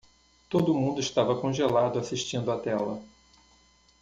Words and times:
Todo 0.49 0.73
mundo 0.73 0.99
estava 0.99 1.39
congelado 1.39 1.99
assistindo 1.99 2.51
a 2.51 2.57
tela. 2.57 2.99